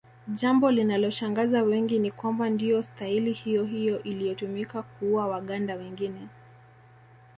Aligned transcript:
Jambo 0.33 0.71
linaloshangaza 0.71 1.63
wengi 1.63 1.99
ni 1.99 2.11
kwamba 2.11 2.49
ndiyo 2.49 2.83
staili 2.83 3.33
hiyohiyo 3.33 4.03
iliyotumika 4.03 4.81
kuua 4.81 5.27
Waganda 5.27 5.75
wengine 5.75 6.27